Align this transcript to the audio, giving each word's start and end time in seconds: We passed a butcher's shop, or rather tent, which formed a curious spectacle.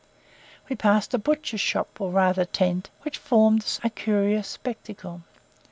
We 0.67 0.75
passed 0.75 1.13
a 1.13 1.19
butcher's 1.19 1.61
shop, 1.61 2.01
or 2.01 2.09
rather 2.09 2.43
tent, 2.43 2.89
which 3.03 3.19
formed 3.19 3.77
a 3.83 3.89
curious 3.91 4.47
spectacle. 4.47 5.21